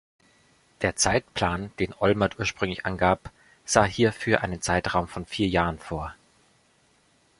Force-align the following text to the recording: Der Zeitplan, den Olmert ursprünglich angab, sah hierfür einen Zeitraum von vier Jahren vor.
Der 0.81 0.95
Zeitplan, 0.95 1.71
den 1.77 1.93
Olmert 1.93 2.39
ursprünglich 2.39 2.87
angab, 2.87 3.29
sah 3.65 3.83
hierfür 3.85 4.41
einen 4.41 4.59
Zeitraum 4.59 5.07
von 5.07 5.27
vier 5.27 5.47
Jahren 5.47 5.77
vor. 5.77 6.15